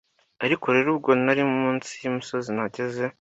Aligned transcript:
Ariko 0.45 0.65
rero 0.75 0.87
ubwo 0.95 1.11
nari 1.25 1.43
munsi 1.53 1.91
yumusozi 2.03 2.49
nageze 2.57 3.03